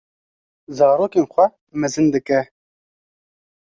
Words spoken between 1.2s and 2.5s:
xwe mezin dike.